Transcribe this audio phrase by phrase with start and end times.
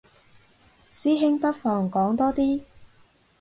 [0.87, 2.63] 師兄不妨講多啲